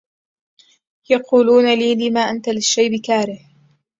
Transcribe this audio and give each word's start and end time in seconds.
يقولون 1.09 1.73
لي 1.73 1.95
لم 2.09 2.17
أنت 2.17 2.49
للشيب 2.49 3.01
كاره 3.03 3.39